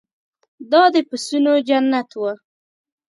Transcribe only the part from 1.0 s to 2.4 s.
پسونو جنت و.